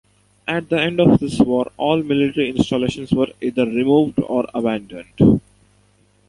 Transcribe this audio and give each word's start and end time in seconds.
At 0.47 0.67
the 0.69 0.81
end 0.81 0.99
of 0.99 1.19
the 1.19 1.43
war, 1.45 1.71
all 1.77 2.01
military 2.01 2.49
installations 2.49 3.11
were 3.11 3.27
either 3.39 3.67
removed 3.67 4.17
or 4.21 4.47
abandoned. 4.51 5.41